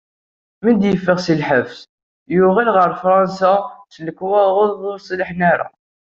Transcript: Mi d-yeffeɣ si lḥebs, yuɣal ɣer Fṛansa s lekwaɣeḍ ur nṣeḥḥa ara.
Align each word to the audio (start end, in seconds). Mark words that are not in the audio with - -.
Mi 0.63 0.71
d-yeffeɣ 0.73 1.17
si 1.21 1.33
lḥebs, 1.41 1.77
yuɣal 2.35 2.69
ɣer 2.75 2.89
Fṛansa 3.01 3.53
s 3.93 3.95
lekwaɣeḍ 4.05 4.57
ur 4.65 4.95
nṣeḥḥa 4.97 5.43
ara. 5.53 5.67